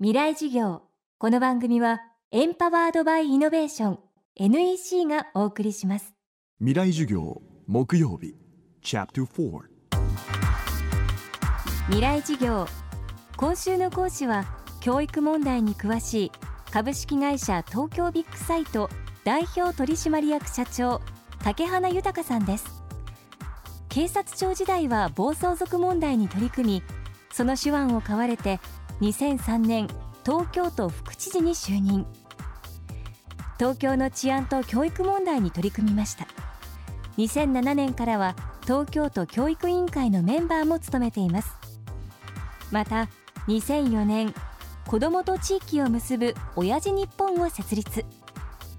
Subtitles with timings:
[0.00, 0.82] 未来事業。
[1.18, 2.00] この番組は
[2.32, 3.98] エンパワードバイイノベーション
[4.34, 6.14] NEC がお送りします。
[6.58, 8.34] 未来授業木曜日
[8.82, 9.60] チャプター
[11.86, 12.66] 未来事業。
[13.36, 14.44] 今週の講師は
[14.80, 16.32] 教育問題に詳しい
[16.72, 18.90] 株式会社東京ビッグサイト
[19.22, 21.02] 代表取締役社長
[21.44, 22.82] 竹花豊さんです。
[23.88, 26.82] 警察庁時代は暴走族問題に取り組み
[27.30, 28.58] その手腕を買われて
[29.00, 29.88] 2003年
[30.24, 32.06] 東京都副知事に就任
[33.58, 36.26] 東京の治安と教育問題に取り組みました。
[37.18, 41.54] 2007年からは東京都教育委員会のメンバーも務めています。
[42.72, 43.08] また
[43.46, 44.34] 2004年
[44.86, 48.04] 子どもと地域を結ぶ親父日本を設立。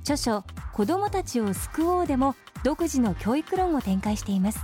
[0.01, 0.43] 著書
[0.73, 4.59] 子どもたちを救おうでも独自の教育論を展開しています。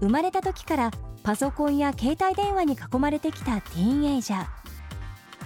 [0.00, 0.90] 生まれた時から
[1.22, 4.62] パソコンや携帯電話に囲まれてきたティーンエイジャー。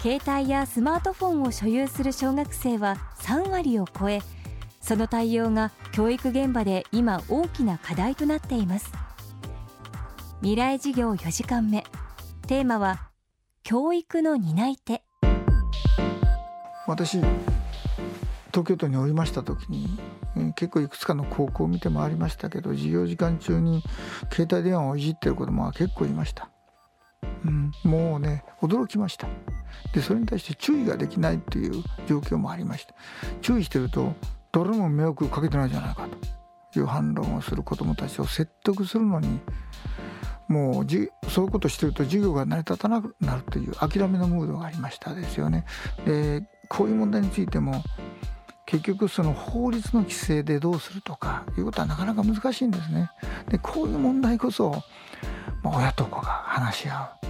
[0.01, 4.21] 携帯やスマートフォンを所有する小学生は3割を超え
[4.80, 8.93] その対応が教育現場で今大きな課題となっています。
[10.41, 11.85] 未来事業4時間目。
[12.46, 13.11] テーマは
[13.65, 15.02] 教育の担い手。
[16.87, 19.99] 私東京都におりました時に
[20.54, 23.82] 結構いくつかの高校を見て回りましたけど授業時間中に
[24.32, 26.48] 携帯電話をいじってる子どもは結構いました、
[27.45, 29.26] うん、もうね驚きました。
[29.93, 32.95] でそれに対して注意ができないっていう状況もありました。
[33.40, 34.15] 注意してると
[34.52, 36.37] 誰も迷惑かけてないじゃないかと。
[36.78, 39.40] いう反論をする子どもたちを説得するのに
[40.48, 45.65] もうじそういうことしてると授業が成り立たなくなるという諦めのムードがありましたですよね。
[46.04, 47.82] でこういう問題についても
[48.66, 53.10] 結局その法律の規制でどうするとかいうことはなかなか難しいんですね。
[53.48, 54.82] でこういう問題こそ、
[55.62, 57.26] まあ、親と子が話し合う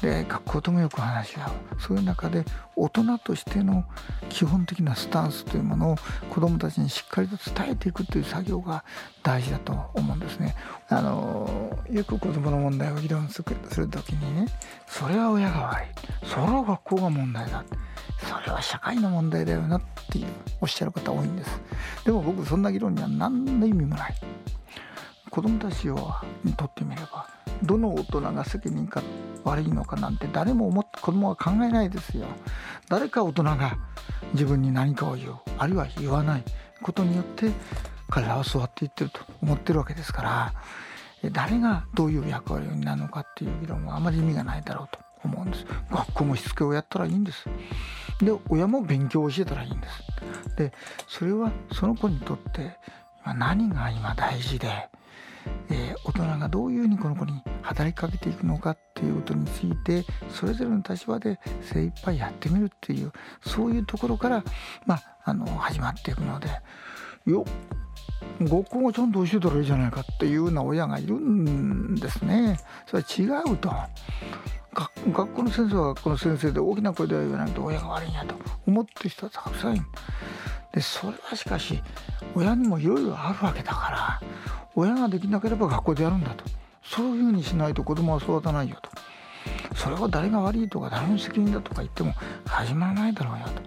[0.00, 3.84] で学校ともよく話し合うそういう中で大人としての
[4.30, 5.96] 基本的なスタンスというものを
[6.30, 8.84] 子どもたちにしっかりと伝えていくという作業が
[9.22, 10.56] 大事だと思うんですね。
[10.88, 13.42] あのよく子どもの問題を議論す
[13.78, 14.46] る時にね
[14.86, 15.86] それは親が悪い
[16.24, 17.64] それは学校が問題だ
[18.22, 20.26] それは社会の問題だよなっていう
[20.60, 21.60] おっしゃる方多いんです。
[22.04, 24.14] でも僕そんな議論には何の意味もない。
[25.30, 27.28] 子どもたちをにとってみれば
[27.62, 29.00] どの大人が責任か
[29.44, 32.26] 悪いのかなんて誰も思って子供は考えないですよ。
[32.88, 33.78] 誰か大人が
[34.32, 36.44] 自分に何かを言うあるいは言わない
[36.82, 37.50] ことによって
[38.08, 40.54] 彼らは育っていってると思ってるわけですから
[41.32, 45.09] 誰がどういう役割になるのかっていう議論はあまり意味がないだろうと。
[45.24, 47.44] 思うんです学校もしつけをやったらいいんです
[48.20, 50.72] で親も勉強を教えたらいいんですで
[51.08, 52.76] それはその子にとって
[53.24, 54.88] 今何が今大事で
[55.70, 64.44] えー、大人がどういうふうにこの子に働きかけていくのかっていうことについてそれぞれの立場で精一杯やってみるっていうそういうところから、
[64.86, 66.48] まあ、あの始まっていくので
[67.26, 67.44] よ
[68.40, 72.58] 学校がちゃんと教えたらいいじゃないかっていうような親がいるんですね。
[72.86, 73.70] それは違うと。
[74.72, 78.34] 学校の先生は学校の先生で大きな声では言わないと親が悪いんやと
[78.66, 79.84] 思ってる人はたくさんいる。
[80.72, 81.82] でそれはしかし
[82.34, 84.28] 親にもいろいろあるわけだから
[84.76, 86.44] 親ができなければ学校でやるんだと。
[86.82, 88.90] そういうふうにしないと子供は育たないよと。
[89.76, 92.14] それは誰が悪いとか誰の責任だとか言っても
[92.46, 93.62] 始まらないだろうよと。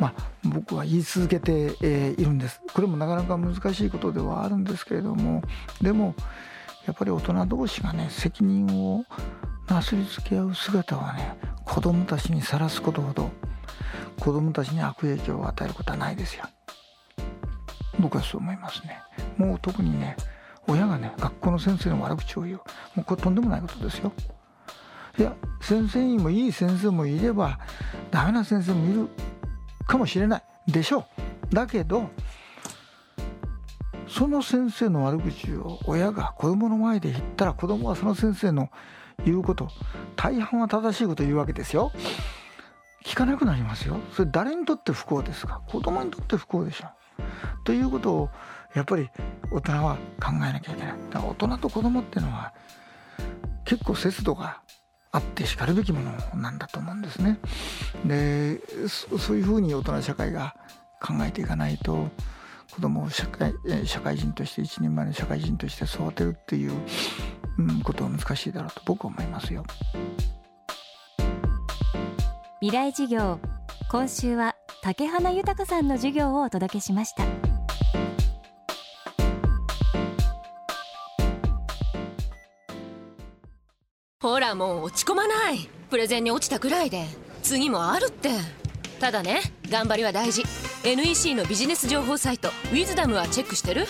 [0.00, 0.14] まあ
[0.44, 2.60] 僕は言い続けて、えいるんです。
[2.72, 5.42] これもなかなか難しいことではあるんですけれども
[5.80, 6.14] でも
[6.86, 9.04] やっぱり大人同士がね責任を
[9.68, 13.30] なすりつけ合う姿はね子供たちにさらすことほど
[14.20, 16.44] 子供たちに悪影響を与えることはないですよ。
[17.98, 19.00] 僕はそう思いますね。
[19.36, 20.16] もう特にね
[20.66, 22.56] 親がね学校の先生の悪口を言う。
[22.94, 24.12] もうこれとんでもないことですよ。
[25.18, 27.58] いや先生にもいい先生もいれば
[28.10, 29.08] ダメな先生もいる
[29.86, 30.42] かもしれない。
[30.68, 31.06] でしょ
[31.50, 31.54] う。
[31.54, 32.08] だけど
[34.08, 38.68] その先生の悪口を親が子供の前で言ったら子供はその先生の
[39.24, 39.68] 言うこと。
[40.16, 41.92] 大半は正しいこと言うわけですよ。
[43.04, 43.98] 聞かなくなりますよ。
[44.12, 45.60] それ誰にとって不幸ですか？
[45.66, 46.86] 子供にとって不幸でしょ。
[47.64, 48.30] ということを
[48.74, 49.10] やっぱり
[49.50, 50.94] 大人は考えなきゃいけない。
[51.10, 52.54] だから大人と子供っていうのは
[53.64, 54.60] 結構節度が
[55.10, 57.38] あってしかるべきものなんだと思うんですね。
[58.04, 58.60] で
[59.18, 60.56] そういうふうに大人社会が
[61.00, 62.08] 考えていかないと
[62.72, 63.52] 子供を社会
[63.84, 66.72] 社会人として一人前の社会人として育てるっていう、
[67.84, 69.64] ことは難しいだろうと僕は思いますよ。
[72.60, 73.40] 未来授業
[73.90, 77.24] 今週は竹花豊さんの授業をお届けしました。
[84.20, 87.06] ほらもう落ち込まないプレゼンに落ちたくらいで
[87.42, 88.30] 次もあるって
[89.00, 90.44] ただね頑張りは大事
[90.84, 93.84] NEC のビジネス情報サイト「ウィズダムはチェックしてる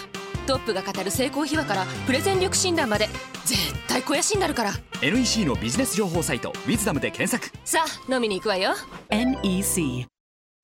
[0.47, 3.09] トップが語る成功秘話からプレゼン力診断まで
[3.52, 4.72] 絶対肥やしになるから。
[5.02, 7.56] NEC のビジネス情報サイト「ウィズダムで検索。
[7.64, 8.75] さあ飲みに行くわよ。
[9.10, 10.06] NEC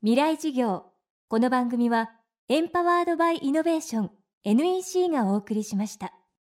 [0.00, 0.85] 未来事業。
[1.29, 2.11] この番組は
[2.49, 4.11] エンパワードバイイノベーション
[4.44, 6.14] NEC がお送りしました